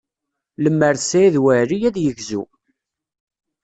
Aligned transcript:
Lemmer 0.63 0.95
d 0.99 1.01
Saɛid 1.03 1.35
Waɛli, 1.43 1.77
ad 1.89 1.97
yegzu. 2.03 2.43